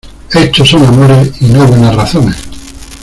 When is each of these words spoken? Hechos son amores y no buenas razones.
Hechos 0.33 0.67
son 0.67 0.83
amores 0.83 1.31
y 1.41 1.45
no 1.49 1.63
buenas 1.67 1.95
razones. 1.95 2.35